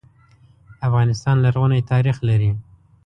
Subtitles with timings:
[0.87, 2.51] افغانستان لرغونی ناریخ لري.